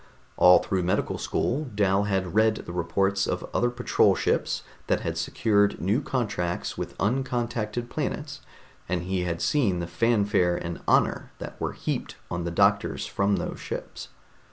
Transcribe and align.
All 0.35 0.57
through 0.57 0.81
medical 0.81 1.19
school 1.19 1.69
Dal 1.75 2.05
had 2.05 2.33
read 2.33 2.63
the 2.65 2.71
reports 2.71 3.27
of 3.27 3.47
other 3.53 3.69
patrol 3.69 4.15
ships 4.15 4.63
that 4.87 5.01
had 5.01 5.15
secured 5.15 5.79
new 5.79 6.01
contracts 6.01 6.75
with 6.75 6.97
uncontacted 6.97 7.87
planets, 7.87 8.41
and 8.89 9.03
he 9.03 9.25
had 9.25 9.43
seen 9.43 9.77
the 9.79 9.85
fanfare 9.85 10.57
and 10.57 10.81
honor 10.87 11.29
that 11.37 11.61
were 11.61 11.73
heaped 11.73 12.15
on 12.31 12.45
the 12.45 12.49
doctors 12.51 13.05
from 13.05 13.35
those 13.35 13.59
ships. 13.59 14.07